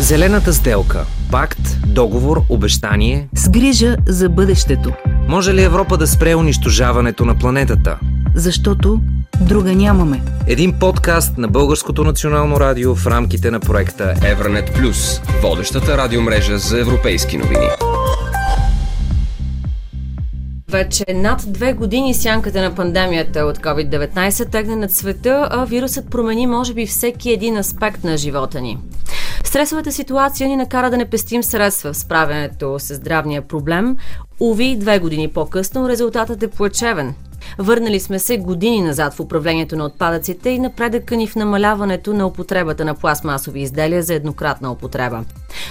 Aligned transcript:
Зелената 0.00 0.52
сделка. 0.52 1.06
Пакт, 1.30 1.60
договор, 1.86 2.42
обещание. 2.48 3.28
С 3.34 3.48
грижа 3.48 3.96
за 4.08 4.28
бъдещето. 4.28 4.92
Може 5.28 5.54
ли 5.54 5.62
Европа 5.62 5.96
да 5.96 6.06
спре 6.06 6.34
унищожаването 6.34 7.24
на 7.24 7.38
планетата? 7.38 7.98
Защото 8.34 9.00
друга 9.40 9.72
нямаме. 9.74 10.22
Един 10.46 10.72
подкаст 10.78 11.38
на 11.38 11.48
Българското 11.48 12.04
национално 12.04 12.60
радио 12.60 12.94
в 12.94 13.06
рамките 13.06 13.50
на 13.50 13.60
проекта 13.60 14.14
Евранет 14.24 14.72
Плюс, 14.74 15.20
водещата 15.42 15.98
радиомрежа 15.98 16.58
за 16.58 16.80
европейски 16.80 17.38
новини. 17.38 17.68
Вече 20.70 21.04
над 21.14 21.44
две 21.46 21.72
години 21.72 22.14
сянката 22.14 22.62
на 22.62 22.74
пандемията 22.74 23.40
от 23.40 23.58
COVID-19 23.58 24.50
тегне 24.50 24.76
над 24.76 24.92
света, 24.92 25.48
а 25.50 25.64
вирусът 25.64 26.10
промени 26.10 26.46
може 26.46 26.74
би 26.74 26.86
всеки 26.86 27.30
един 27.30 27.56
аспект 27.56 28.04
на 28.04 28.16
живота 28.16 28.60
ни. 28.60 28.78
Стресовата 29.54 29.92
ситуация 29.92 30.48
ни 30.48 30.56
накара 30.56 30.90
да 30.90 30.96
не 30.96 31.04
пестим 31.04 31.42
средства 31.42 31.92
в 31.92 31.96
справянето 31.96 32.78
с 32.78 32.94
здравния 32.94 33.42
проблем. 33.42 33.96
Уви, 34.40 34.76
две 34.76 34.98
години 34.98 35.28
по-късно 35.28 35.88
резултатът 35.88 36.42
е 36.42 36.48
плачевен. 36.48 37.14
Върнали 37.58 38.00
сме 38.00 38.18
се 38.18 38.38
години 38.38 38.80
назад 38.80 39.14
в 39.14 39.20
управлението 39.20 39.76
на 39.76 39.84
отпадъците 39.84 40.50
и 40.50 40.58
напредъка 40.58 41.16
ни 41.16 41.26
в 41.26 41.36
намаляването 41.36 42.14
на 42.14 42.26
употребата 42.26 42.84
на 42.84 42.94
пластмасови 42.94 43.60
изделия 43.60 44.02
за 44.02 44.14
еднократна 44.14 44.72
употреба. 44.72 45.24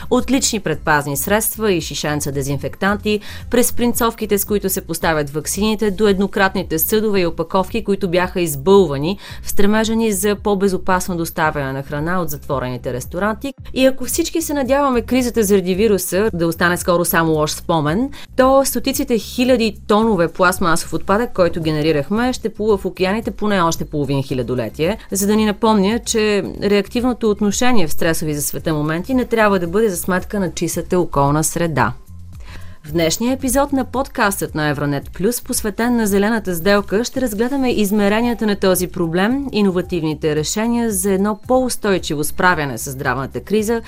От 0.10 0.32
лични 0.32 0.60
предпазни 0.60 1.18
средства 1.18 1.72
и 1.72 1.82
шишенца 1.82 2.32
дезинфектанти, 2.32 3.20
през 3.50 3.74
принцовките, 3.74 4.38
с 4.38 4.46
които 4.46 4.70
се 4.70 4.82
поставят 4.82 5.30
ваксините, 5.30 5.92
до 5.92 6.08
еднократните 6.08 6.80
съдове 6.80 7.20
и 7.20 7.26
опаковки, 7.26 7.84
които 7.84 8.10
бяха 8.10 8.42
избълвани 8.42 9.18
в 9.44 9.50
стремежа 9.50 9.96
ни 9.96 10.12
за 10.12 10.36
по-безопасно 10.36 11.18
доставяне 11.18 11.74
на 11.74 11.84
храна 11.84 12.22
от 12.22 12.30
затворените 12.30 12.94
ресторанти. 12.94 13.54
И 13.74 13.86
ако 13.86 14.06
всички 14.06 14.42
се 14.42 14.54
надяваме 14.54 15.02
кризата 15.02 15.44
заради 15.44 15.76
вируса 15.76 16.30
да 16.34 16.48
остане 16.48 16.78
скоро 16.78 17.06
само 17.06 17.32
лош 17.32 17.52
спомен, 17.52 18.10
то 18.38 18.66
стотиците 18.66 19.18
хиляди 19.18 19.78
тонове 19.88 20.28
пластмасов 20.28 20.94
отпадък, 20.94 21.34
който 21.34 21.62
генерирахме, 21.62 22.34
ще 22.34 22.54
плува 22.54 22.78
в 22.78 22.86
океаните 22.86 23.32
поне 23.32 23.62
още 23.62 23.86
половин 23.86 24.24
хилядолетие, 24.24 24.98
за 25.12 25.28
да 25.28 25.36
ни 25.36 25.46
напомня, 25.46 26.00
че 26.06 26.44
реактивното 26.64 27.30
отношение 27.30 27.88
в 27.88 27.92
стресови 27.92 28.34
за 28.34 28.42
света 28.42 28.74
моменти 28.74 29.14
не 29.14 29.26
трябва 29.26 29.60
да 29.60 29.68
бъде 29.74 29.90
за 29.90 29.98
сметка 29.98 30.40
на 30.40 30.52
чистата 30.52 31.00
околна 31.00 31.44
среда. 31.44 31.94
В 32.84 32.92
днешния 32.92 33.34
епизод 33.34 33.74
на 33.74 33.86
подкастът 33.86 34.56
на 34.56 34.68
Евронет 34.68 35.12
Плюс, 35.14 35.42
посветен 35.42 35.96
на 35.96 36.08
зелената 36.08 36.56
сделка, 36.56 37.04
ще 37.04 37.22
разгледаме 37.22 37.72
измеренията 37.72 38.46
на 38.46 38.56
този 38.56 38.88
проблем, 38.88 39.48
иновативните 39.52 40.36
решения 40.36 40.92
за 40.92 41.12
едно 41.12 41.40
по-устойчиво 41.48 42.24
справяне 42.24 42.78
с 42.78 42.92
здравната 42.92 43.42
криза 43.42 43.82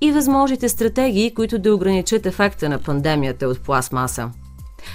и 0.00 0.12
възможните 0.12 0.68
стратегии, 0.68 1.34
които 1.34 1.58
да 1.58 1.74
ограничат 1.74 2.26
ефекта 2.26 2.68
на 2.68 2.78
пандемията 2.78 3.48
от 3.48 3.60
пластмаса. 3.60 4.30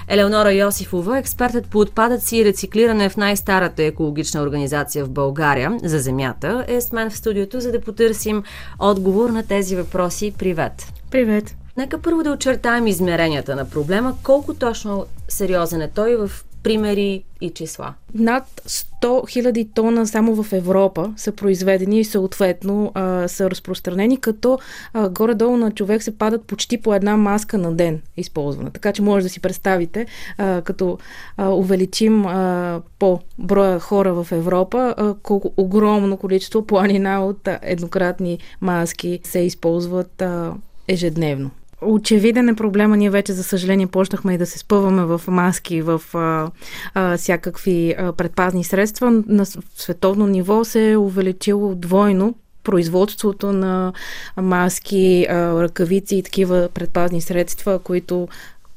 Елеонора 0.07 0.53
Йосифова, 0.53 1.17
експертът 1.17 1.67
по 1.67 1.79
отпадъци 1.79 2.37
и 2.37 2.45
рециклиране 2.45 3.09
в 3.09 3.17
най-старата 3.17 3.83
екологична 3.83 4.41
организация 4.41 5.05
в 5.05 5.09
България 5.09 5.77
за 5.83 5.99
земята, 5.99 6.65
е 6.67 6.81
с 6.81 6.91
мен 6.91 7.09
в 7.09 7.17
студиото, 7.17 7.59
за 7.59 7.71
да 7.71 7.81
потърсим 7.81 8.43
отговор 8.79 9.29
на 9.29 9.47
тези 9.47 9.75
въпроси. 9.75 10.33
Привет! 10.37 10.93
Привет! 11.11 11.55
Нека 11.77 12.01
първо 12.01 12.23
да 12.23 12.31
очертаем 12.31 12.87
измеренията 12.87 13.55
на 13.55 13.69
проблема. 13.69 14.15
Колко 14.23 14.53
точно 14.53 15.05
сериозен 15.29 15.81
е 15.81 15.91
той 15.91 16.15
в 16.15 16.31
примери 16.63 17.23
и 17.41 17.49
числа? 17.49 17.93
Над 18.13 18.43
100 18.67 19.29
хиляди 19.29 19.69
тона 19.73 20.07
само 20.07 20.43
в 20.43 20.53
Европа 20.53 21.13
са 21.17 21.31
произведени 21.31 21.99
и 21.99 22.03
съответно 22.03 22.91
а, 22.93 23.27
са 23.27 23.49
разпространени, 23.49 24.17
като 24.17 24.59
а, 24.93 25.09
горе-долу 25.09 25.57
на 25.57 25.71
човек 25.71 26.03
се 26.03 26.17
падат 26.17 26.45
почти 26.45 26.77
по 26.77 26.93
една 26.93 27.17
маска 27.17 27.57
на 27.57 27.73
ден 27.73 28.01
използвана. 28.17 28.71
Така 28.71 28.91
че 28.91 29.01
може 29.01 29.23
да 29.23 29.29
си 29.29 29.39
представите, 29.39 30.05
а, 30.37 30.61
като 30.61 30.97
а, 31.37 31.49
увеличим 31.49 32.25
а, 32.25 32.81
по 32.99 33.19
броя 33.39 33.79
хора 33.79 34.13
в 34.13 34.31
Европа, 34.31 34.95
а, 34.97 35.13
колко 35.13 35.53
огромно 35.57 36.17
количество 36.17 36.65
планина 36.65 37.25
от 37.25 37.47
а, 37.47 37.59
еднократни 37.61 38.39
маски 38.61 39.19
се 39.23 39.39
използват 39.39 40.21
а, 40.21 40.53
ежедневно. 40.87 41.51
Очевиден 41.85 42.49
е 42.49 42.55
проблема. 42.55 42.97
Ние 42.97 43.09
вече, 43.09 43.33
за 43.33 43.43
съжаление, 43.43 43.87
почнахме 43.87 44.33
и 44.33 44.37
да 44.37 44.45
се 44.45 44.59
спъваме 44.59 45.05
в 45.05 45.21
маски, 45.27 45.81
в 45.81 46.01
а, 46.13 46.51
а, 46.93 47.17
всякакви 47.17 47.95
а, 47.97 48.13
предпазни 48.13 48.63
средства. 48.63 49.23
На 49.27 49.45
световно 49.75 50.27
ниво 50.27 50.63
се 50.63 50.91
е 50.91 50.97
увеличило 50.97 51.75
двойно 51.75 52.35
производството 52.63 53.51
на 53.51 53.93
маски, 54.41 55.27
ръкавици 55.29 56.15
и 56.15 56.23
такива 56.23 56.69
предпазни 56.73 57.21
средства, 57.21 57.79
които 57.79 58.27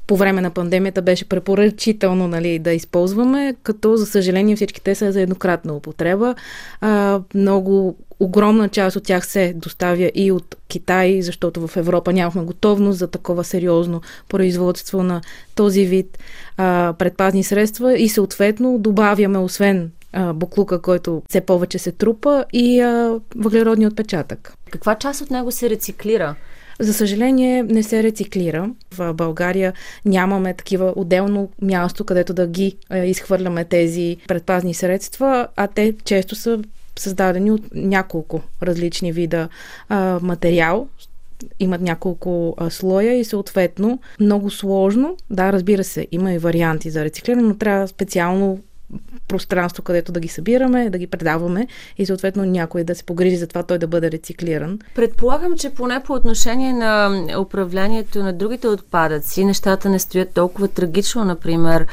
по 0.07 0.17
време 0.17 0.41
на 0.41 0.49
пандемията 0.49 1.01
беше 1.01 1.29
препоръчително 1.29 2.27
нали, 2.27 2.59
да 2.59 2.73
използваме, 2.73 3.55
като 3.63 3.97
за 3.97 4.05
съжаление 4.05 4.55
всички 4.55 4.81
те 4.81 4.95
са 4.95 5.11
за 5.11 5.21
еднократна 5.21 5.73
употреба. 5.73 6.35
А, 6.81 7.21
много 7.35 7.95
огромна 8.19 8.69
част 8.69 8.95
от 8.95 9.03
тях 9.03 9.27
се 9.27 9.53
доставя 9.55 10.11
и 10.15 10.31
от 10.31 10.55
Китай, 10.67 11.21
защото 11.21 11.67
в 11.67 11.77
Европа 11.77 12.13
нямахме 12.13 12.43
готовност 12.43 12.99
за 12.99 13.07
такова 13.07 13.43
сериозно 13.43 14.01
производство 14.29 15.03
на 15.03 15.21
този 15.55 15.85
вид 15.85 16.19
а, 16.57 16.93
предпазни 16.99 17.43
средства 17.43 17.97
и 17.97 18.09
съответно 18.09 18.77
добавяме 18.79 19.37
освен 19.37 19.91
а, 20.13 20.33
буклука, 20.33 20.81
който 20.81 21.21
все 21.29 21.41
повече 21.41 21.79
се 21.79 21.91
трупа 21.91 22.45
и 22.53 22.79
а, 22.79 23.19
въглеродния 23.35 23.89
отпечатък. 23.89 24.53
Каква 24.71 24.95
част 24.95 25.21
от 25.21 25.31
него 25.31 25.51
се 25.51 25.69
рециклира? 25.69 26.35
За 26.79 26.93
съжаление 26.93 27.63
не 27.63 27.83
се 27.83 28.03
рециклира. 28.03 28.69
В 28.93 29.13
България 29.13 29.73
нямаме 30.05 30.53
такива 30.53 30.93
отделно 30.95 31.49
място, 31.61 32.05
където 32.05 32.33
да 32.33 32.47
ги 32.47 32.77
е, 32.91 33.05
изхвърляме 33.05 33.65
тези 33.65 34.17
предпазни 34.27 34.73
средства, 34.73 35.47
а 35.55 35.67
те 35.67 35.93
често 36.03 36.35
са 36.35 36.59
създадени 36.99 37.51
от 37.51 37.61
няколко 37.73 38.41
различни 38.63 39.11
вида 39.11 39.49
а, 39.89 40.19
материал, 40.21 40.87
имат 41.59 41.81
няколко 41.81 42.55
а, 42.57 42.69
слоя 42.69 43.13
и 43.13 43.25
съответно 43.25 43.99
много 44.19 44.49
сложно. 44.49 45.17
Да, 45.29 45.53
разбира 45.53 45.83
се, 45.83 46.07
има 46.11 46.33
и 46.33 46.37
варианти 46.37 46.89
за 46.89 47.05
рециклиране, 47.05 47.43
но 47.43 47.57
трябва 47.57 47.87
специално 47.87 48.59
пространство, 49.27 49.83
където 49.83 50.11
да 50.11 50.19
ги 50.19 50.27
събираме, 50.27 50.89
да 50.89 50.97
ги 50.97 51.07
предаваме 51.07 51.67
и 51.97 52.05
съответно 52.05 52.45
някой 52.45 52.83
да 52.83 52.95
се 52.95 53.03
погрижи 53.03 53.35
за 53.35 53.47
това 53.47 53.63
той 53.63 53.77
да 53.77 53.87
бъде 53.87 54.11
рециклиран. 54.11 54.79
Предполагам, 54.95 55.57
че 55.57 55.69
поне 55.69 56.03
по 56.05 56.13
отношение 56.13 56.73
на 56.73 57.23
управлението 57.39 58.23
на 58.23 58.33
другите 58.33 58.67
отпадъци, 58.67 59.45
нещата 59.45 59.89
не 59.89 59.99
стоят 59.99 60.33
толкова 60.33 60.67
трагично, 60.67 61.25
например, 61.25 61.85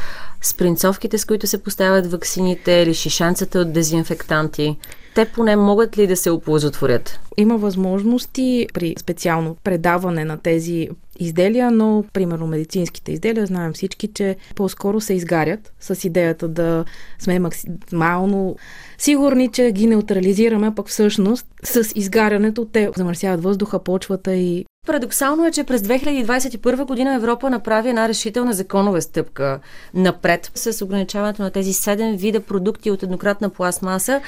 спринцовките, 0.43 1.19
с 1.19 1.25
които 1.25 1.47
се 1.47 1.63
поставят 1.63 2.11
ваксините 2.11 2.73
или 2.73 2.95
шишанцата 2.95 3.59
от 3.59 3.73
дезинфектанти 3.73 4.77
те 5.15 5.25
поне 5.25 5.57
могат 5.57 5.99
ли 5.99 6.07
да 6.07 6.17
се 6.17 6.31
оползотворят? 6.31 7.21
Има 7.37 7.57
възможности 7.57 8.67
при 8.75 8.95
специално 8.99 9.57
предаване 9.65 10.25
на 10.25 10.39
тези 10.39 10.89
изделия, 11.19 11.71
но 11.71 12.05
примерно 12.13 12.47
медицинските 12.47 13.13
изделия, 13.13 13.47
знаем 13.47 13.73
всички, 13.73 14.09
че 14.15 14.37
по-скоро 14.55 15.01
се 15.01 15.15
изгарят 15.15 15.73
с 15.81 16.05
идеята 16.05 16.49
да 16.49 16.85
сме 17.19 17.39
максимално 17.39 18.57
сигурни, 18.99 19.49
че 19.49 19.71
ги 19.73 19.87
неутрализираме, 19.87 20.75
пък 20.75 20.89
всъщност 20.89 21.47
с 21.63 21.93
изгарянето 21.95 22.65
те 22.65 22.91
замърсяват 22.97 23.43
въздуха, 23.43 23.79
почвата 23.79 24.35
и 24.35 24.65
Парадоксално 24.87 25.47
е, 25.47 25.51
че 25.51 25.65
през 25.65 25.83
2021 25.83 26.85
година 26.85 27.15
Европа 27.15 27.51
направи 27.51 27.89
една 27.89 28.09
решителна 28.09 28.53
законова 28.53 29.03
стъпка 29.03 29.61
напред 29.95 30.51
с 30.55 30.85
ограничаването 30.85 31.43
на 31.43 31.51
тези 31.51 31.73
7 31.73 32.17
вида 32.17 32.41
продукти 32.41 32.91
от 32.91 33.03
еднократна 33.03 33.51
пластмаса. 33.51 34.21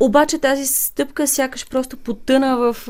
Обаче 0.00 0.38
тази 0.38 0.66
стъпка 0.66 1.26
сякаш 1.26 1.68
просто 1.68 1.96
потъна 1.96 2.56
в 2.56 2.88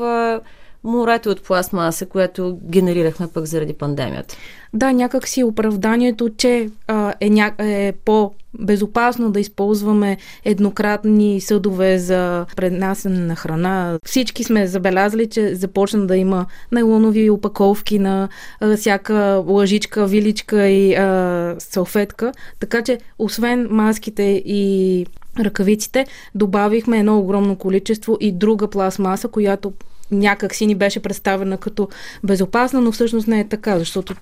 морето 0.85 1.29
от 1.29 1.43
пластмаса, 1.43 2.05
което 2.05 2.59
генерирахме 2.63 3.27
пък 3.33 3.45
заради 3.45 3.73
пандемията. 3.73 4.35
Да, 4.73 4.91
някак 4.91 5.27
си 5.27 5.43
оправданието, 5.43 6.29
че 6.29 6.69
а, 6.87 7.13
е, 7.19 7.29
ня... 7.29 7.51
е 7.59 7.93
по-безопасно 8.05 9.31
да 9.31 9.39
използваме 9.39 10.17
еднократни 10.45 11.41
съдове 11.41 11.99
за 11.99 12.45
пренасене 12.55 13.19
на 13.19 13.35
храна. 13.35 13.99
Всички 14.05 14.43
сме 14.43 14.67
забелязали, 14.67 15.29
че 15.29 15.55
започна 15.55 16.07
да 16.07 16.17
има 16.17 16.45
найлонови 16.71 17.29
опаковки 17.29 17.99
на 17.99 18.29
а, 18.59 18.77
всяка 18.77 19.43
лъжичка, 19.47 20.07
виличка 20.07 20.67
и 20.67 20.95
а, 20.95 21.55
салфетка. 21.59 22.31
Така 22.59 22.81
че, 22.81 22.97
освен 23.19 23.67
маските 23.71 24.23
и 24.45 25.05
ръкавиците, 25.39 26.05
добавихме 26.35 26.99
едно 26.99 27.19
огромно 27.19 27.55
количество 27.55 28.17
и 28.19 28.31
друга 28.31 28.67
пластмаса, 28.67 29.27
която 29.27 29.73
някак 30.11 30.55
си 30.55 30.65
ни 30.65 30.75
беше 30.75 30.99
представена 30.99 31.57
като 31.57 31.89
безопасна, 32.23 32.81
но 32.81 32.91
всъщност 32.91 33.27
не 33.27 33.39
е 33.39 33.47
така, 33.47 33.79
защото 33.79 34.15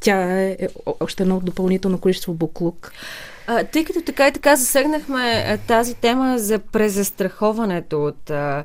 тя 0.00 0.40
е, 0.40 0.56
е 0.60 0.68
още 1.00 1.22
едно 1.22 1.40
допълнително 1.40 1.98
количество 1.98 2.34
буклук. 2.34 2.92
А, 3.46 3.64
тъй 3.64 3.84
като 3.84 4.02
така 4.02 4.28
и 4.28 4.32
така 4.32 4.56
засегнахме 4.56 5.58
тази 5.66 5.94
тема 5.94 6.38
за 6.38 6.58
презастраховането 6.58 8.04
от 8.04 8.30
а, 8.30 8.64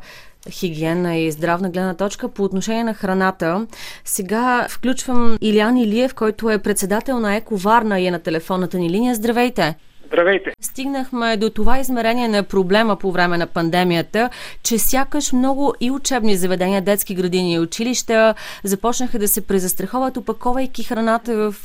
хигиена 0.50 1.16
и 1.16 1.32
здравна 1.32 1.70
гледна 1.70 1.94
точка 1.94 2.30
по 2.30 2.44
отношение 2.44 2.84
на 2.84 2.94
храната. 2.94 3.68
Сега 4.06 4.68
включвам 4.70 5.38
Илян 5.42 5.78
Илиев, 5.78 6.14
който 6.14 6.50
е 6.50 6.58
председател 6.58 7.20
на 7.20 7.36
Еко 7.36 7.58
Варна 7.58 8.00
и 8.00 8.08
е 8.08 8.12
на 8.12 8.20
телефонната 8.20 8.78
ни 8.78 8.90
линия. 8.90 9.16
Здравейте! 9.16 9.76
Здравейте! 10.14 10.52
Стигнахме 10.62 11.38
до 11.38 11.50
това 11.50 11.80
измерение 11.80 12.28
на 12.28 12.44
проблема 12.44 12.96
по 12.96 13.12
време 13.12 13.38
на 13.38 13.48
пандемията, 13.48 14.30
че 14.64 14.78
сякаш 14.78 15.34
много 15.34 15.74
и 15.80 15.92
учебни 15.92 16.36
заведения, 16.36 16.82
детски 16.82 17.16
градини 17.16 17.54
и 17.54 17.60
училища 17.60 18.36
започнаха 18.64 19.20
да 19.20 19.28
се 19.28 19.48
презастраховат, 19.48 20.18
опаковайки 20.18 20.84
храната 20.84 21.52
в 21.52 21.56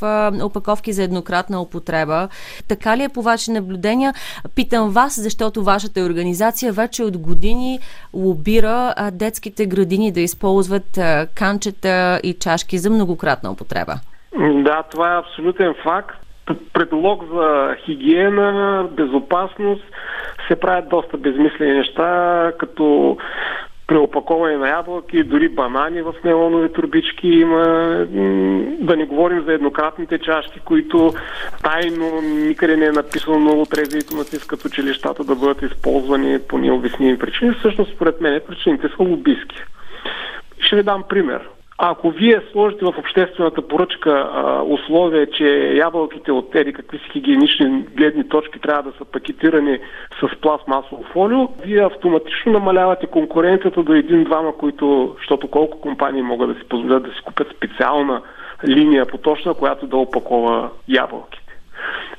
опаковки 0.43 0.93
за 0.93 1.03
еднократна 1.03 1.63
употреба. 1.63 2.29
Така 2.69 2.97
ли 2.97 3.03
е 3.03 3.09
по 3.09 3.23
ваше 3.23 3.51
наблюдения? 3.51 4.15
Питам 4.55 4.91
вас, 4.91 5.21
защото 5.21 5.63
вашата 5.63 6.01
организация 6.01 6.73
вече 6.73 7.05
от 7.05 7.19
години 7.19 7.79
лобира 8.15 8.95
детските 9.13 9.67
градини 9.67 10.13
да 10.13 10.21
използват 10.21 10.99
канчета 11.35 12.21
и 12.23 12.35
чашки 12.35 12.79
за 12.79 12.91
многократна 12.91 13.51
употреба. 13.51 13.95
Да, 14.65 14.83
това 14.91 15.15
е 15.15 15.19
абсолютен 15.19 15.75
факт 15.85 16.28
предлог 16.73 17.25
за 17.35 17.77
хигиена, 17.85 18.87
безопасност 18.93 19.85
се 20.49 20.57
правят 20.57 20.89
доста 20.89 21.17
безмислени 21.17 21.73
неща, 21.73 22.53
като 22.59 23.17
преопаковане 23.87 24.57
на 24.57 24.69
ябълки, 24.69 25.23
дори 25.23 25.49
банани 25.49 26.03
в 26.03 26.15
нейлонови 26.25 26.73
турбички 26.73 27.29
има. 27.29 27.63
Да 28.81 28.97
не 28.97 29.07
говорим 29.07 29.45
за 29.45 29.53
еднократните 29.53 30.19
чашки, 30.19 30.61
които 30.65 31.13
тайно 31.63 32.21
никъде 32.23 32.77
не 32.77 32.87
е 32.87 32.93
написано 32.93 33.39
много 33.39 33.67
трезвите 33.67 34.17
натискат 34.17 34.65
училищата 34.65 35.25
да 35.25 35.35
бъдат 35.35 35.63
използвани 35.63 36.39
по 36.49 36.59
необясними 36.59 37.19
причини. 37.19 37.55
Всъщност, 37.59 37.95
според 37.95 38.21
мен, 38.21 38.41
причините 38.49 38.89
са 38.89 39.03
лобистки. 39.03 39.57
Ще 40.61 40.77
ви 40.77 40.83
дам 40.83 41.05
пример. 41.09 41.41
Ако 41.81 42.11
вие 42.11 42.41
сложите 42.53 42.85
в 42.85 42.99
обществената 42.99 43.69
поръчка 43.69 44.11
а, 44.11 44.63
условие, 44.63 45.27
че 45.27 45.73
ябълките 45.77 46.33
от 46.33 46.51
тези 46.51 46.73
какви 46.73 46.99
си 46.99 47.05
хигиенични 47.13 47.83
гледни 47.97 48.29
точки 48.29 48.61
трябва 48.61 48.91
да 48.91 48.99
са 48.99 49.05
пакетирани 49.05 49.79
с 50.21 50.41
пластмасово 50.41 51.05
фолио, 51.13 51.49
вие 51.65 51.85
автоматично 51.85 52.53
намалявате 52.53 53.07
конкуренцията 53.07 53.83
до 53.83 53.95
един-двама, 53.95 54.57
които, 54.57 55.15
защото 55.19 55.49
колко 55.49 55.81
компании 55.81 56.23
могат 56.23 56.49
да 56.49 56.61
си 56.61 56.69
позволят 56.69 57.03
да 57.03 57.11
си 57.11 57.21
купят 57.25 57.49
специална 57.57 58.23
линия 58.69 59.07
поточна, 59.07 59.55
която 59.55 59.87
да 59.87 59.97
опакова 59.97 60.71
ябълките. 60.89 61.53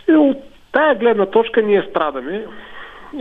И 0.09 0.11
от 0.11 0.37
тая 0.71 0.95
гледна 0.95 1.25
точка 1.25 1.61
ние 1.61 1.87
страдаме 1.89 2.45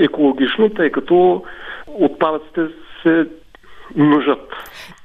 екологично, 0.01 0.71
тъй 0.71 0.91
като 0.91 1.45
отпадъците 1.87 2.67
се 3.03 3.27
множат. 3.97 4.55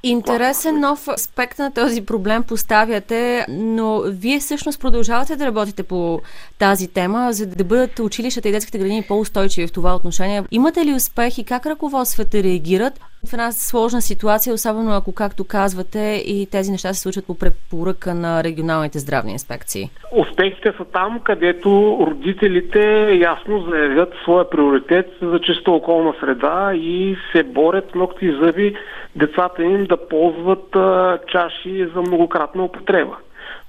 Интересен 0.06 0.80
нов 0.80 1.08
аспект 1.08 1.58
на 1.58 1.74
този 1.74 2.06
проблем 2.06 2.42
поставяте, 2.48 3.46
но 3.48 4.02
вие 4.06 4.38
всъщност 4.38 4.80
продължавате 4.80 5.36
да 5.36 5.46
работите 5.46 5.82
по 5.82 6.20
тази 6.58 6.92
тема, 6.92 7.28
за 7.32 7.46
да 7.46 7.64
бъдат 7.64 7.98
училищата 7.98 8.48
и 8.48 8.52
детските 8.52 8.78
градини 8.78 9.04
по-устойчиви 9.08 9.66
в 9.66 9.72
това 9.72 9.94
отношение. 9.94 10.42
Имате 10.50 10.86
ли 10.86 10.94
успех 10.94 11.38
и 11.38 11.44
как 11.44 11.66
ръководствата 11.66 12.42
реагират 12.42 13.00
в 13.26 13.32
една 13.32 13.52
сложна 13.52 14.02
ситуация, 14.02 14.54
особено 14.54 14.92
ако, 14.92 15.12
както 15.12 15.44
казвате, 15.44 16.22
и 16.26 16.46
тези 16.50 16.70
неща 16.70 16.94
се 16.94 17.00
случват 17.00 17.26
по 17.26 17.38
препоръка 17.38 18.14
на 18.14 18.44
регионалните 18.44 18.98
здравни 18.98 19.32
инспекции? 19.32 19.90
Успехите 20.12 20.72
са 20.78 20.84
там, 20.84 21.20
където 21.24 21.98
родителите 22.00 22.80
ясно 23.20 23.66
заявят 23.70 24.12
своя 24.22 24.50
приоритет 24.50 25.06
за 25.22 25.40
чиста 25.40 25.70
околна 25.70 26.14
среда 26.20 26.72
и 26.74 27.16
се 27.32 27.42
борят 27.42 27.94
ногти 27.94 28.26
и 28.26 28.38
зъби 28.42 28.76
децата 29.16 29.62
им 29.62 29.84
да 29.84 30.08
ползват 30.08 30.76
а, 30.76 31.18
чаши 31.26 31.86
за 31.94 32.00
многократна 32.00 32.64
употреба. 32.64 33.16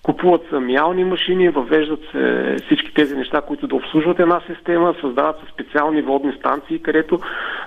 Купуват 0.04 0.42
се 0.50 0.60
миални 0.60 1.04
машини, 1.04 1.50
въвеждат 1.50 2.00
се 2.12 2.56
всички 2.66 2.94
тези 2.94 3.16
неща, 3.16 3.42
които 3.42 3.68
да 3.68 3.76
обслужват 3.76 4.20
една 4.20 4.42
система, 4.48 4.96
създават 5.02 5.36
се 5.40 5.54
специални 5.54 6.02
водни 6.02 6.34
станции, 6.40 6.82
където 6.82 7.20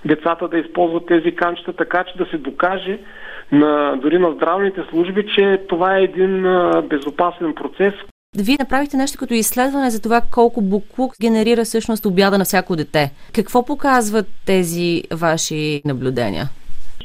децата 0.05 0.49
да 0.49 0.59
използват 0.59 1.07
тези 1.07 1.35
канчета, 1.37 1.73
така 1.73 2.05
че 2.05 2.19
да 2.19 2.27
се 2.31 2.39
докаже 2.39 2.99
на, 3.53 3.97
дори 3.97 4.19
на 4.19 4.33
здравните 4.33 4.81
служби, 4.91 5.27
че 5.37 5.63
това 5.69 5.97
е 5.97 6.03
един 6.03 6.47
а, 6.47 6.83
безопасен 6.83 7.55
процес, 7.55 7.95
вие 8.37 8.57
направихте 8.61 8.97
нещо 8.97 9.19
като 9.19 9.35
изследване 9.35 9.91
за 9.91 10.03
това 10.03 10.23
колко 10.31 10.61
буклук 10.61 11.13
генерира 11.21 11.65
всъщност 11.65 12.07
обяда 12.07 12.39
на 12.39 12.45
всяко 12.45 12.77
дете. 12.77 13.13
Какво 13.35 13.65
показват 13.65 14.27
тези 14.47 15.03
ваши 15.13 15.83
наблюдения? 15.85 16.45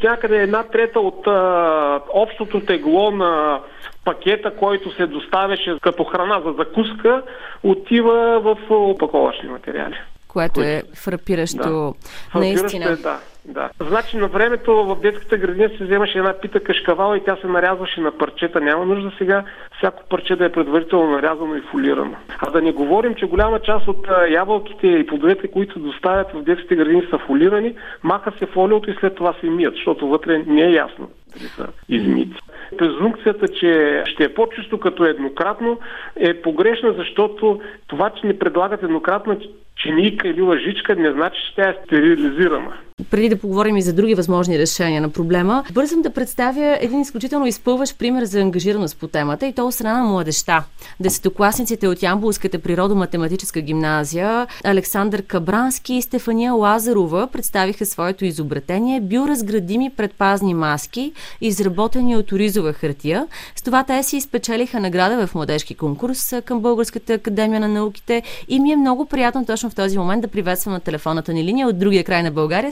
Някъде 0.04 0.42
една 0.42 0.64
трета 0.64 1.00
от 1.00 1.28
а, 1.28 2.02
общото 2.14 2.60
тегло 2.60 3.12
на 3.12 3.60
пакета, 4.06 4.56
който 4.56 4.96
се 4.96 5.08
доставяше 5.08 5.78
като 5.82 6.04
храна 6.04 6.42
за 6.46 6.52
закуска, 6.52 7.22
отива 7.64 8.40
в 8.40 8.58
опаковъчни 8.70 9.50
материали. 9.50 9.96
Което 10.28 10.62
е 10.62 10.84
фрапиращо 10.96 11.96
да. 12.34 12.40
наистина. 12.40 12.86
Фрапиращо 12.86 13.10
е, 13.10 13.12
да. 13.12 13.20
Да. 13.46 13.70
Значи 13.80 14.18
на 14.18 14.28
времето 14.28 14.86
в 14.86 15.02
детската 15.02 15.38
градина 15.38 15.70
се 15.70 15.84
вземаше 15.84 16.18
една 16.18 16.34
пита 16.34 16.60
кашкавала 16.60 17.18
и 17.18 17.24
тя 17.26 17.36
се 17.36 17.48
нарязваше 17.48 18.02
на 18.02 18.12
парчета. 18.12 18.62
Няма 18.62 18.86
нужда 18.86 19.12
сега 19.18 19.44
всяко 19.78 20.04
парче 20.10 20.36
да 20.36 20.46
е 20.46 20.52
предварително 20.52 21.12
нарязано 21.12 21.56
и 21.56 21.62
фолирано. 21.62 22.16
А 22.40 22.52
да 22.52 22.62
не 22.62 22.72
говорим, 22.72 23.16
че 23.16 23.26
голяма 23.26 23.60
част 23.60 23.88
от 23.88 24.08
ябълките 24.30 24.88
и 24.88 25.06
плодовете, 25.06 25.48
които 25.48 25.80
доставят 25.80 26.32
в 26.34 26.44
детските 26.44 26.76
градини 26.76 27.08
са 27.10 27.18
фолирани, 27.18 27.76
маха 28.04 28.32
се 28.40 28.46
фолиото 28.46 28.92
и 28.92 28.96
след 29.00 29.16
това 29.16 29.34
се 29.40 29.50
мият, 29.50 29.74
защото 29.74 30.08
вътре 30.08 30.44
не 30.48 30.62
е 30.62 30.72
ясно 30.72 31.10
дали 31.34 31.48
са 31.48 31.68
измити. 31.90 32.38
Презумпцията, 32.78 33.48
че 33.48 34.04
ще 34.06 34.24
е 34.24 34.34
по-чисто 34.34 34.80
като 34.80 35.06
еднократно 35.06 35.80
е 36.16 36.42
погрешна, 36.42 36.94
защото 36.98 37.62
това, 37.88 38.10
че 38.10 38.28
ни 38.28 38.40
предлагат 38.40 38.84
еднократна 38.84 39.38
чиника 39.76 40.28
или 40.28 40.42
лъжичка, 40.42 40.96
не 40.96 41.12
значи, 41.12 41.42
че 41.48 41.56
тя 41.56 41.70
е 41.70 41.78
стерилизирана. 41.86 42.74
Преди 43.12 43.30
да 43.30 43.38
поговорим 43.38 43.78
и 43.78 43.82
за 43.82 43.94
други 43.94 44.16
възможни 44.16 44.60
решения 44.60 45.02
на 45.02 45.10
проблема, 45.10 45.64
бързам 45.74 46.02
да 46.02 46.10
представя 46.10 46.78
един 46.82 47.02
изключително 47.02 47.46
изпълващ 47.46 47.98
пример 47.98 48.24
за 48.24 48.42
ангажираност 48.42 48.98
по 48.98 49.08
темата 49.08 49.48
и 49.48 49.54
то 49.54 49.68
от 49.68 49.74
страна 49.74 50.04
на 50.04 50.10
младеща. 50.10 50.64
Десетокласниците 51.00 51.88
от 51.88 52.04
Ямбулската 52.04 52.60
природо-математическа 52.60 53.62
гимназия 53.62 54.48
Александър 54.64 55.22
Кабрански 55.22 55.94
и 55.94 56.02
Стефания 56.02 56.54
Лазарова 56.54 57.28
представиха 57.28 57.86
своето 57.86 58.26
изобретение 58.26 59.02
биоразградими 59.02 59.90
предпазни 59.90 60.54
маски, 60.54 61.12
изработени 61.42 62.18
от 62.18 62.32
оризова 62.32 62.74
хартия. 62.74 63.28
С 63.56 63.62
това 63.62 63.84
те 63.84 64.04
си 64.04 64.18
изпечелиха 64.18 64.80
награда 64.80 65.28
в 65.28 65.36
младежки 65.36 65.76
конкурс 65.76 66.34
към 66.46 66.60
Българската 66.60 67.14
академия 67.14 67.60
на 67.60 67.68
науките 67.68 68.24
и 68.48 68.60
ми 68.60 68.72
е 68.72 68.76
много 68.76 69.06
приятно 69.06 69.46
точно 69.46 69.70
в 69.70 69.76
този 69.76 69.98
момент 69.98 70.22
да 70.22 70.28
приветствам 70.28 70.74
на 70.74 70.80
телефонната 70.80 71.34
ни 71.34 71.44
линия 71.44 71.68
от 71.68 71.80
другия 71.80 72.04
край 72.04 72.24
на 72.24 72.32
България. 72.32 72.72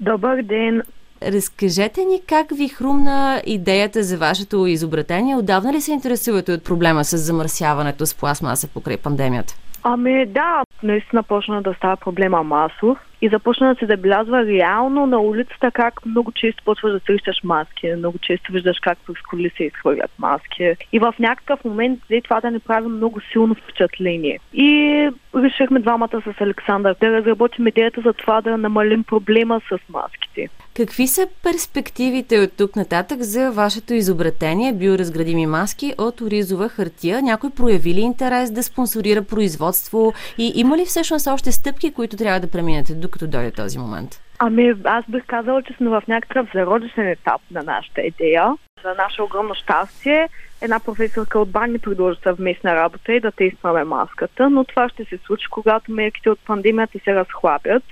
Добър 0.00 0.42
ден! 0.42 0.82
Разкажете 1.22 2.04
ни 2.04 2.20
как 2.28 2.46
ви 2.56 2.68
хрумна 2.68 3.42
идеята 3.46 4.02
за 4.02 4.18
вашето 4.18 4.66
изобретение. 4.66 5.36
Отдавна 5.36 5.72
ли 5.72 5.80
се 5.80 5.92
интересувате 5.92 6.52
от 6.52 6.64
проблема 6.64 7.04
с 7.04 7.16
замърсяването 7.16 8.06
с 8.06 8.14
пластмаса 8.14 8.68
покрай 8.68 8.96
пандемията? 8.96 9.54
Ами 9.82 10.26
да, 10.26 10.62
наистина 10.82 11.22
почна 11.22 11.62
да 11.62 11.74
става 11.74 11.96
проблема 11.96 12.42
масов 12.42 12.98
и 13.22 13.28
започна 13.28 13.74
да 13.74 13.78
се 13.78 13.86
забелязва 13.86 14.46
реално 14.46 15.06
на 15.06 15.20
улицата 15.20 15.70
как 15.70 16.06
много 16.06 16.32
често 16.32 16.64
почваш 16.64 16.92
да 16.92 17.00
срещаш 17.06 17.42
маски, 17.44 17.94
много 17.96 18.18
често 18.18 18.52
виждаш 18.52 18.78
как 18.82 18.98
през 19.06 19.16
коли 19.30 19.50
се 19.56 19.64
изхвърлят 19.64 20.10
маски. 20.18 20.74
И 20.92 20.98
в 20.98 21.14
някакъв 21.18 21.64
момент 21.64 22.00
взе 22.04 22.20
това 22.20 22.40
да 22.40 22.50
не 22.50 22.58
прави 22.58 22.88
много 22.88 23.20
силно 23.32 23.54
впечатление. 23.54 24.38
И 24.54 25.10
решихме 25.34 25.80
двамата 25.80 26.22
с 26.24 26.40
Александър 26.40 26.96
да 27.00 27.10
разработим 27.10 27.66
идеята 27.66 28.00
за 28.00 28.12
това 28.12 28.40
да 28.40 28.58
намалим 28.58 29.04
проблема 29.04 29.60
с 29.68 29.78
маските. 29.88 30.48
Какви 30.76 31.06
са 31.06 31.26
перспективите 31.42 32.38
от 32.38 32.56
тук 32.56 32.76
нататък 32.76 33.22
за 33.22 33.52
вашето 33.52 33.94
изобретение 33.94 34.72
биоразградими 34.72 35.46
маски 35.46 35.94
от 35.98 36.20
оризова 36.20 36.68
хартия? 36.68 37.22
Някой 37.22 37.50
прояви 37.50 37.94
ли 37.94 38.00
интерес 38.00 38.50
да 38.50 38.62
спонсорира 38.62 39.22
производство 39.22 40.12
и 40.38 40.52
има 40.54 40.76
ли 40.76 40.84
всъщност 40.84 41.26
още 41.26 41.52
стъпки, 41.52 41.92
които 41.92 42.16
трябва 42.16 42.40
да 42.40 42.50
преминете 42.50 42.94
докато 43.06 43.26
дойде 43.26 43.50
този 43.50 43.78
момент? 43.78 44.10
Ами, 44.38 44.74
аз 44.84 45.04
бих 45.08 45.24
казала, 45.26 45.62
че 45.62 45.72
сме 45.72 45.88
в 45.88 46.02
някакъв 46.08 46.48
зародишен 46.54 47.08
етап 47.08 47.40
на 47.50 47.62
нашата 47.62 48.00
идея. 48.00 48.54
За 48.82 48.94
наше 48.98 49.22
огромно 49.22 49.54
щастие, 49.54 50.28
една 50.62 50.80
професорка 50.80 51.38
от 51.38 51.50
Бан 51.50 51.72
ни 51.72 51.78
предложи 51.78 52.20
съвместна 52.22 52.74
работа 52.76 53.12
и 53.12 53.20
да 53.20 53.30
тестваме 53.30 53.84
маската, 53.84 54.50
но 54.50 54.64
това 54.64 54.88
ще 54.88 55.04
се 55.04 55.18
случи, 55.26 55.46
когато 55.50 55.92
мерките 55.92 56.30
от 56.30 56.38
пандемията 56.46 56.98
се 57.04 57.14
разхлабят 57.14 57.82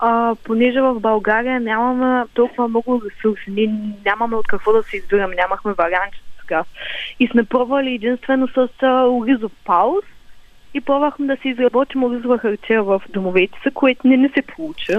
а, 0.00 0.34
понеже 0.44 0.80
в 0.80 1.00
България 1.00 1.60
нямаме 1.60 2.24
толкова 2.34 2.68
много 2.68 3.02
ресурси, 3.04 3.50
ние 3.50 3.74
нямаме 4.04 4.36
от 4.36 4.46
какво 4.46 4.72
да 4.72 4.82
се 4.82 4.96
избираме, 4.96 5.34
нямахме 5.34 5.72
варианти 5.72 6.22
сега. 6.40 6.64
И 7.20 7.28
сме 7.28 7.44
пробвали 7.44 7.94
единствено 7.94 8.48
с 8.48 8.68
оризов 9.08 9.52
пауз 9.64 10.04
и 10.74 10.80
пробвахме 10.80 11.26
да 11.26 11.36
си 11.42 11.48
изработим 11.48 12.04
озова 12.04 12.38
хартия 12.38 12.82
в 12.82 13.02
домовете 13.12 13.58
си, 13.62 13.74
което 13.74 14.08
не 14.08 14.16
ни 14.16 14.28
се 14.34 14.42
получи. 14.42 14.92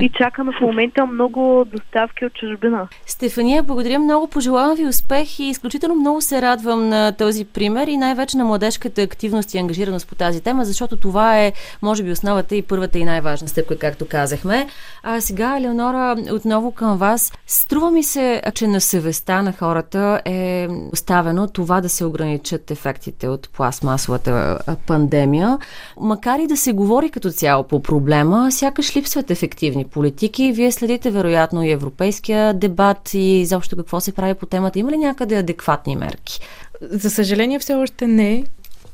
И 0.00 0.10
чакаме 0.18 0.52
в 0.52 0.60
момента 0.60 1.06
много 1.06 1.64
доставки 1.72 2.24
от 2.24 2.32
чужбина. 2.34 2.88
Стефания, 3.06 3.62
благодаря 3.62 3.98
много, 3.98 4.28
пожелавам 4.28 4.76
ви 4.76 4.86
успех 4.86 5.38
и 5.38 5.44
изключително 5.44 5.94
много 5.94 6.20
се 6.20 6.42
радвам 6.42 6.88
на 6.88 7.12
този 7.12 7.44
пример 7.44 7.86
и 7.86 7.96
най-вече 7.96 8.36
на 8.36 8.44
младежката 8.44 9.02
активност 9.02 9.54
и 9.54 9.58
ангажираност 9.58 10.08
по 10.08 10.14
тази 10.14 10.42
тема, 10.42 10.64
защото 10.64 10.96
това 10.96 11.40
е, 11.40 11.52
може 11.82 12.02
би, 12.02 12.10
основата 12.10 12.56
и 12.56 12.62
първата 12.62 12.98
и 12.98 13.04
най-важна 13.04 13.48
стъпка, 13.48 13.78
както 13.78 14.08
казахме. 14.08 14.66
А 15.02 15.20
сега, 15.20 15.56
Елеонора, 15.56 16.16
отново 16.32 16.72
към 16.72 16.98
вас. 16.98 17.32
Струва 17.46 17.90
ми 17.90 18.02
се, 18.02 18.42
че 18.54 18.66
на 18.66 18.80
съвестта 18.80 19.42
на 19.42 19.52
хората 19.52 20.20
е 20.24 20.68
оставено 20.92 21.48
това 21.48 21.80
да 21.80 21.88
се 21.88 22.04
ограничат 22.04 22.70
ефектите 22.70 23.28
от 23.28 23.50
пластмасовата 23.52 24.58
пандемия. 25.00 25.58
Макар 26.00 26.38
и 26.38 26.46
да 26.46 26.56
се 26.56 26.72
говори 26.72 27.10
като 27.10 27.30
цяло 27.30 27.64
по 27.64 27.82
проблема, 27.82 28.52
сякаш 28.52 28.96
липсват 28.96 29.30
ефективни 29.30 29.84
политики. 29.84 30.52
Вие 30.52 30.72
следите 30.72 31.10
вероятно 31.10 31.62
и 31.62 31.70
европейския 31.70 32.54
дебат 32.54 33.14
и 33.14 33.40
изобщо 33.40 33.76
какво 33.76 34.00
се 34.00 34.12
прави 34.12 34.34
по 34.34 34.46
темата. 34.46 34.78
Има 34.78 34.90
ли 34.90 34.96
някъде 34.96 35.36
адекватни 35.36 35.96
мерки? 35.96 36.40
За 36.82 37.10
съжаление 37.10 37.58
все 37.58 37.74
още 37.74 38.06
не 38.06 38.44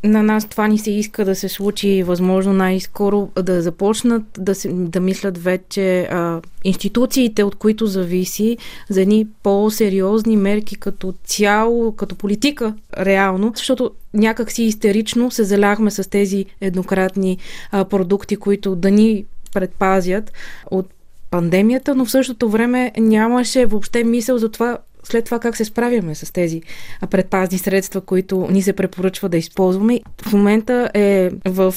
на 0.05 0.23
нас 0.23 0.49
това 0.49 0.69
ни 0.69 0.79
се 0.79 0.91
иска 0.91 1.25
да 1.25 1.35
се 1.35 1.49
случи 1.49 2.03
възможно 2.03 2.53
най-скоро 2.53 3.29
да 3.43 3.63
започнат 3.63 4.23
да, 4.39 4.55
се, 4.55 4.69
да 4.69 5.01
мислят 5.01 5.39
вече 5.39 6.01
а, 6.01 6.41
институциите, 6.65 7.43
от 7.43 7.55
които 7.55 7.87
зависи 7.87 8.59
за 8.89 9.03
едни 9.03 9.27
по-сериозни 9.43 10.37
мерки 10.37 10.77
като 10.77 11.15
цяло, 11.25 11.93
като 11.93 12.15
политика 12.15 12.75
реално, 12.99 13.53
защото 13.57 13.91
някак 14.15 14.53
си 14.53 14.63
истерично 14.63 15.31
се 15.31 15.45
заляхме 15.45 15.91
с 15.91 16.11
тези 16.11 16.45
еднократни 16.61 17.39
а, 17.71 17.85
продукти, 17.85 18.37
които 18.37 18.77
да 18.77 18.91
ни 18.91 19.25
предпазят 19.53 20.33
от 20.71 20.87
пандемията, 21.31 21.95
но 21.95 22.05
в 22.05 22.11
същото 22.11 22.49
време 22.51 22.93
нямаше 22.99 23.67
въобще 23.67 24.05
мисъл 24.05 24.39
за 24.39 24.49
това 24.49 24.79
след 25.09 25.25
това 25.25 25.39
как 25.39 25.57
се 25.57 25.65
справяме 25.65 26.15
с 26.15 26.33
тези 26.33 26.63
предпазни 27.11 27.59
средства, 27.59 28.01
които 28.01 28.49
ни 28.51 28.63
се 28.63 28.73
препоръчва 28.73 29.29
да 29.29 29.37
използваме. 29.37 30.01
В 30.23 30.33
момента 30.33 30.91
е 30.95 31.31
в 31.45 31.75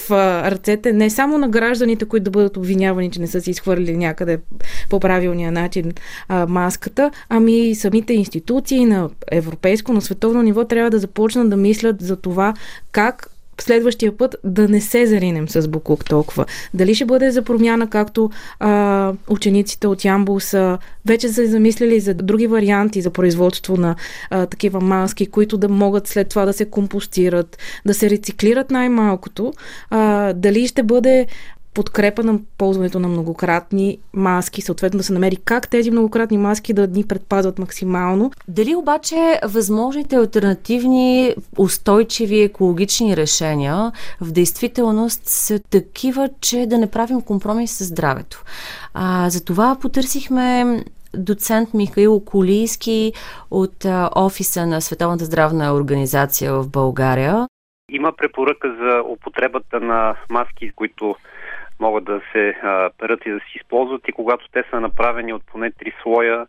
ръцете 0.51 0.93
не 0.93 1.09
само 1.09 1.37
на 1.37 1.49
гражданите, 1.49 2.05
които 2.05 2.23
да 2.23 2.31
бъдат 2.31 2.57
обвинявани, 2.57 3.11
че 3.11 3.21
не 3.21 3.27
са 3.27 3.41
си 3.41 3.51
изхвърлили 3.51 3.97
някъде 3.97 4.39
по 4.89 4.99
правилния 4.99 5.51
начин 5.51 5.91
а, 6.27 6.45
маската, 6.47 7.11
ами 7.29 7.69
и 7.69 7.75
самите 7.75 8.13
институции 8.13 8.85
на 8.85 9.09
европейско, 9.31 9.93
на 9.93 10.01
световно 10.01 10.41
ниво 10.41 10.65
трябва 10.65 10.89
да 10.89 10.99
започнат 10.99 11.49
да 11.49 11.57
мислят 11.57 12.01
за 12.01 12.15
това 12.15 12.53
как 12.91 13.29
следващия 13.61 14.17
път 14.17 14.35
да 14.43 14.67
не 14.67 14.81
се 14.81 15.05
заринем 15.05 15.49
с 15.49 15.67
Букук 15.67 16.05
толкова. 16.05 16.45
Дали 16.73 16.95
ще 16.95 17.05
бъде 17.05 17.31
за 17.31 17.41
промяна, 17.41 17.89
както 17.89 18.29
а, 18.59 19.13
учениците 19.27 19.87
от 19.87 20.05
Ямбул 20.05 20.39
са 20.39 20.77
вече 21.05 21.29
се 21.29 21.45
замислили 21.45 21.99
за 21.99 22.13
други 22.13 22.47
варианти 22.47 23.01
за 23.01 23.09
производство 23.09 23.77
на 23.77 23.95
а, 24.29 24.45
такива 24.45 24.81
маски, 24.81 25.25
които 25.25 25.57
да 25.57 25.69
могат 25.69 26.07
след 26.07 26.29
това 26.29 26.45
да 26.45 26.53
се 26.53 26.65
компостират, 26.65 27.57
да 27.85 27.93
се 27.93 28.09
рециклират 28.09 28.71
най-малкото. 28.71 29.53
А, 29.89 30.33
дали 30.33 30.67
ще 30.67 30.83
бъде 30.83 31.27
подкрепа 31.79 32.23
на 32.23 32.39
ползването 32.57 32.99
на 32.99 33.07
многократни 33.07 33.97
маски, 34.13 34.61
съответно 34.61 34.97
да 34.97 35.03
се 35.03 35.13
намери 35.13 35.35
как 35.35 35.69
тези 35.69 35.91
многократни 35.91 36.37
маски 36.37 36.73
да 36.73 36.87
ни 36.87 37.03
предпазват 37.07 37.59
максимално. 37.59 38.31
Дали 38.47 38.75
обаче 38.75 39.39
възможните 39.43 40.15
альтернативни, 40.15 41.35
устойчиви, 41.57 42.41
екологични 42.41 43.17
решения 43.17 43.91
в 44.21 44.31
действителност 44.31 45.21
са 45.25 45.59
такива, 45.59 46.29
че 46.41 46.65
да 46.65 46.77
не 46.77 46.91
правим 46.91 47.21
компромис 47.21 47.71
с 47.71 47.83
здравето? 47.83 48.43
А, 48.93 49.29
затова 49.29 49.77
потърсихме 49.81 50.65
доцент 51.13 51.73
Михаил 51.73 52.19
Колийски 52.19 53.13
от 53.51 53.85
а, 53.85 54.09
офиса 54.15 54.65
на 54.65 54.81
Световната 54.81 55.25
здравна 55.25 55.73
организация 55.73 56.53
в 56.53 56.69
България. 56.69 57.47
Има 57.91 58.11
препоръка 58.17 58.67
за 58.67 59.03
употребата 59.11 59.79
на 59.79 60.15
маски, 60.29 60.71
които 60.75 61.15
могат 61.79 62.03
да 62.03 62.21
се 62.31 62.55
перат 62.97 63.25
и 63.25 63.31
да 63.31 63.39
се 63.39 63.57
използват 63.57 64.07
и 64.07 64.11
когато 64.11 64.47
те 64.51 64.63
са 64.69 64.79
направени 64.79 65.33
от 65.33 65.43
поне 65.45 65.71
три 65.71 65.93
слоя 66.01 66.47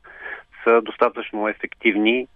са 0.64 0.82
достатъчно 0.82 1.48
ефективни. 1.48 2.26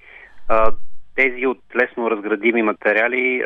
Тези 1.16 1.46
от 1.46 1.58
лесно 1.76 2.10
разградими 2.10 2.62
материали 2.62 3.44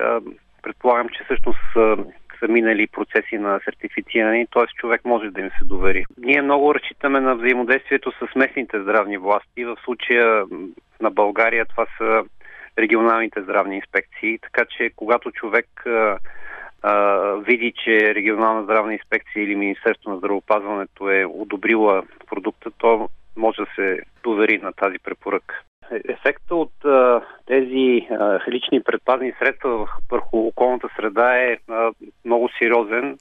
предполагам, 0.62 1.08
че 1.08 1.24
всъщност 1.24 1.58
са, 1.72 1.96
са 2.38 2.48
минали 2.48 2.86
процеси 2.86 3.38
на 3.38 3.60
сертифициране, 3.64 4.46
т.е. 4.52 4.66
човек 4.66 5.04
може 5.04 5.30
да 5.30 5.40
им 5.40 5.50
се 5.58 5.64
довери. 5.64 6.04
Ние 6.18 6.42
много 6.42 6.74
разчитаме 6.74 7.20
на 7.20 7.34
взаимодействието 7.34 8.12
с 8.12 8.34
местните 8.36 8.80
здравни 8.82 9.18
власти. 9.18 9.64
В 9.64 9.76
случая 9.84 10.44
на 11.00 11.10
България 11.10 11.66
това 11.66 11.86
са 11.98 12.24
регионалните 12.78 13.42
здравни 13.42 13.76
инспекции, 13.76 14.38
така 14.38 14.64
че 14.76 14.90
когато 14.96 15.30
човек 15.30 15.66
а, 15.86 16.18
види, 17.38 17.72
че 17.84 18.14
регионална 18.14 18.64
здравна 18.64 18.92
инспекция 18.92 19.44
или 19.44 19.56
Министерство 19.56 20.10
на 20.10 20.18
здравеопазването 20.18 21.10
е 21.10 21.24
одобрила 21.24 22.02
продукта, 22.26 22.70
то 22.78 23.08
може 23.36 23.56
да 23.62 23.66
се 23.76 24.00
довери 24.22 24.58
на 24.58 24.72
тази 24.72 24.98
препоръка. 24.98 25.54
Ефекта 26.08 26.54
от 26.54 26.84
а, 26.84 27.20
тези 27.46 28.06
а, 28.10 28.40
лични 28.50 28.82
предпазни 28.82 29.32
средства 29.38 29.88
върху 30.10 30.38
околната 30.38 30.88
среда 30.96 31.36
е 31.36 31.56
а, 31.68 31.90
много 32.24 32.48
сериозен. 32.58 33.18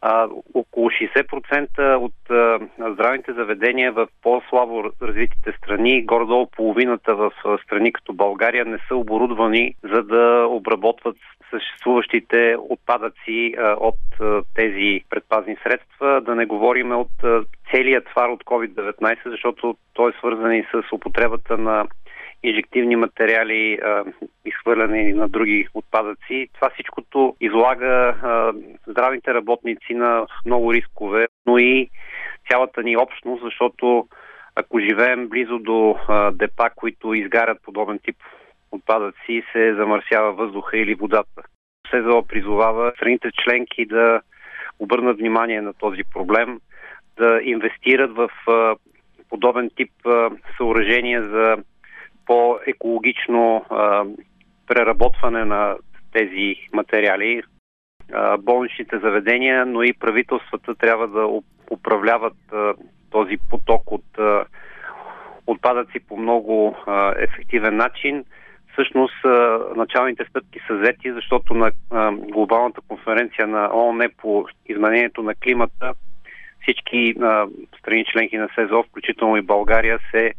А, 0.00 0.28
около 0.54 0.90
60% 0.90 1.96
от 1.96 2.30
а, 2.30 2.58
здравните 2.92 3.32
заведения 3.32 3.92
в 3.92 4.08
по-слабо 4.22 4.84
развитите 5.02 5.52
страни, 5.58 6.04
горе-долу 6.04 6.46
половината 6.46 7.14
в 7.14 7.32
страни 7.64 7.92
като 7.92 8.12
България, 8.12 8.64
не 8.64 8.78
са 8.88 8.96
оборудвани 8.96 9.74
за 9.82 10.02
да 10.02 10.46
обработват 10.50 11.16
съществуващите 11.52 12.56
отпадъци 12.58 13.54
от 13.60 14.00
тези 14.54 15.00
предпазни 15.10 15.56
средства. 15.62 16.20
Да 16.20 16.34
не 16.34 16.46
говорим 16.46 16.92
от 16.92 17.24
а, 17.24 17.44
целият 17.70 18.04
твар 18.04 18.28
от 18.28 18.44
COVID-19, 18.44 19.16
защото 19.30 19.76
той 19.92 20.10
е 20.10 20.14
свързан 20.18 20.52
и 20.52 20.64
с 20.72 20.92
употребата 20.92 21.58
на 21.58 21.86
инжективни 22.42 22.96
материали, 22.96 23.78
изхвърляне 24.44 25.14
на 25.14 25.28
други 25.28 25.68
отпадъци. 25.74 26.48
Това 26.54 26.70
всичкото 26.70 27.36
излага 27.40 28.14
здравните 28.86 29.34
работници 29.34 29.94
на 29.94 30.26
много 30.46 30.72
рискове, 30.72 31.26
но 31.46 31.58
и 31.58 31.90
цялата 32.50 32.82
ни 32.82 32.96
общност, 32.96 33.42
защото 33.44 34.08
ако 34.56 34.80
живеем 34.80 35.28
близо 35.28 35.58
до 35.58 35.96
депа, 36.32 36.70
които 36.76 37.14
изгарят 37.14 37.62
подобен 37.62 37.98
тип 37.98 38.16
отпадъци, 38.72 39.42
се 39.52 39.74
замърсява 39.74 40.32
въздуха 40.32 40.78
или 40.78 40.94
водата. 40.94 41.42
СЗО 41.90 42.22
призовава 42.28 42.92
страните 42.96 43.30
членки 43.44 43.86
да 43.86 44.20
обърнат 44.78 45.18
внимание 45.18 45.60
на 45.60 45.74
този 45.74 46.02
проблем, 46.14 46.60
да 47.16 47.40
инвестират 47.42 48.16
в 48.16 48.30
подобен 49.28 49.70
тип 49.76 49.92
съоръжения 50.56 51.28
за 51.28 51.56
по-екологично 52.26 53.64
преработване 54.66 55.44
на 55.44 55.76
тези 56.12 56.56
материали. 56.72 57.42
Болничните 58.38 58.98
заведения, 58.98 59.66
но 59.66 59.82
и 59.82 59.92
правителствата 59.92 60.74
трябва 60.74 61.08
да 61.08 61.40
управляват 61.70 62.36
този 63.10 63.36
поток 63.50 63.92
от 63.92 64.18
отпадъци 65.46 66.00
по 66.08 66.16
много 66.16 66.76
ефективен 67.16 67.76
начин. 67.76 68.24
Всъщност 68.72 69.14
началните 69.76 70.24
стъпки 70.24 70.60
са 70.66 70.74
взети, 70.74 71.12
защото 71.12 71.54
на 71.54 71.72
глобалната 72.12 72.80
конференция 72.88 73.46
на 73.46 73.70
ООН 73.74 74.08
по 74.18 74.46
изменението 74.66 75.22
на 75.22 75.34
климата 75.34 75.94
всички 76.62 77.14
страни 77.78 78.04
членки 78.12 78.36
на 78.36 78.48
СЕЗО, 78.54 78.82
включително 78.82 79.36
и 79.36 79.42
България, 79.42 79.98
се 80.10 80.32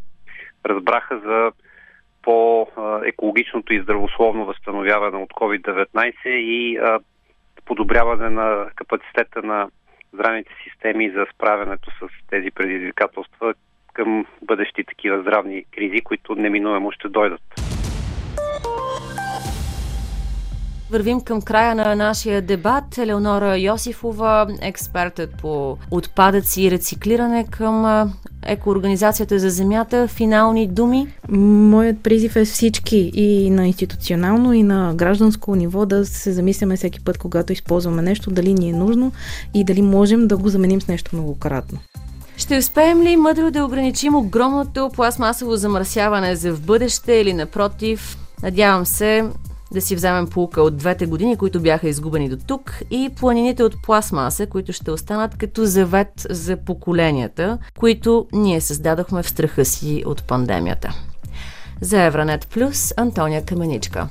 разбраха 0.65 1.19
за 1.19 1.51
по-екологичното 2.21 3.73
и 3.73 3.81
здравословно 3.81 4.45
възстановяване 4.45 5.17
от 5.17 5.33
COVID-19 5.33 6.27
и 6.27 6.79
подобряване 7.65 8.29
на 8.29 8.69
капацитета 8.75 9.41
на 9.43 9.69
здравните 10.13 10.51
системи 10.63 11.09
за 11.09 11.25
справянето 11.35 11.91
с 11.91 12.27
тези 12.29 12.51
предизвикателства 12.51 13.53
към 13.93 14.25
бъдещи 14.41 14.83
такива 14.83 15.21
здравни 15.21 15.65
кризи, 15.71 16.01
които 16.01 16.35
неминуемо 16.35 16.91
ще 16.91 17.09
дойдат. 17.09 17.62
Вървим 20.93 21.21
към 21.21 21.41
края 21.41 21.75
на 21.75 21.95
нашия 21.95 22.41
дебат. 22.41 22.97
Елеонора 22.97 23.57
Йосифова, 23.57 24.47
експертът 24.61 25.29
по 25.41 25.77
отпадъци 25.91 26.61
и 26.61 26.71
рециклиране 26.71 27.45
към 27.51 28.11
Екоорганизацията 28.45 29.39
за 29.39 29.49
земята. 29.49 30.07
Финални 30.07 30.67
думи? 30.67 31.07
Моят 31.29 32.03
призив 32.03 32.35
е 32.35 32.45
всички 32.45 33.11
и 33.13 33.49
на 33.49 33.67
институционално, 33.67 34.53
и 34.53 34.63
на 34.63 34.93
гражданско 34.95 35.55
ниво 35.55 35.85
да 35.85 36.05
се 36.05 36.31
замисляме 36.31 36.77
всеки 36.77 37.03
път, 37.03 37.17
когато 37.17 37.53
използваме 37.53 38.01
нещо, 38.01 38.31
дали 38.31 38.53
ни 38.53 38.69
е 38.69 38.73
нужно 38.73 39.11
и 39.53 39.63
дали 39.63 39.81
можем 39.81 40.27
да 40.27 40.37
го 40.37 40.49
заменим 40.49 40.81
с 40.81 40.87
нещо 40.87 41.15
многократно. 41.15 41.79
Ще 42.37 42.57
успеем 42.57 43.01
ли 43.01 43.15
мъдро 43.15 43.51
да 43.51 43.65
ограничим 43.65 44.15
огромното 44.15 44.89
пластмасово 44.95 45.55
замърсяване 45.55 46.35
за 46.35 46.53
в 46.53 46.61
бъдеще 46.61 47.13
или 47.13 47.33
напротив? 47.33 48.17
Надявам 48.43 48.85
се 48.85 49.23
да 49.73 49.81
си 49.81 49.95
вземем 49.95 50.27
полука 50.27 50.61
от 50.61 50.77
двете 50.77 51.05
години, 51.05 51.37
които 51.37 51.61
бяха 51.61 51.89
изгубени 51.89 52.29
до 52.29 52.37
тук 52.47 52.81
и 52.91 53.09
планините 53.19 53.63
от 53.63 53.75
пластмаса, 53.83 54.47
които 54.47 54.73
ще 54.73 54.91
останат 54.91 55.37
като 55.37 55.65
завет 55.65 56.27
за 56.29 56.57
поколенията, 56.57 57.57
които 57.79 58.27
ние 58.33 58.61
създадохме 58.61 59.23
в 59.23 59.29
страха 59.29 59.65
си 59.65 60.03
от 60.05 60.23
пандемията. 60.23 60.95
За 61.81 62.01
Евранет 62.01 62.47
Плюс, 62.47 62.93
Антония 62.97 63.45
Каменичка. 63.45 64.07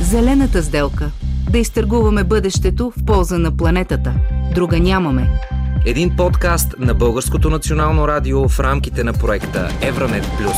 Зелената 0.00 0.62
сделка. 0.62 1.10
Да 1.50 1.58
изтъргуваме 1.58 2.24
бъдещето 2.24 2.92
в 2.96 3.04
полза 3.04 3.38
на 3.38 3.56
планетата. 3.56 4.14
Друга 4.54 4.80
нямаме. 4.80 5.40
Един 5.86 6.16
подкаст 6.16 6.74
на 6.78 6.94
Българското 6.94 7.50
национално 7.50 8.08
радио 8.08 8.48
в 8.48 8.60
рамките 8.60 9.04
на 9.04 9.12
проекта 9.12 9.68
Евранет 9.82 10.24
Плюс. 10.38 10.56